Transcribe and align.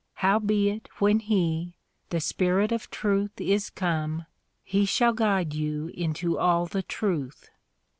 Howbeit 0.15 0.89
when 0.97 1.19
he, 1.19 1.75
the 2.09 2.19
Spirit 2.19 2.71
of 2.71 2.89
truth 2.89 3.39
is 3.39 3.69
come, 3.69 4.25
he 4.63 4.83
shall 4.83 5.13
guide 5.13 5.53
you 5.53 5.89
into 5.93 6.39
all 6.39 6.65
the 6.65 6.81
truth." 6.81 7.51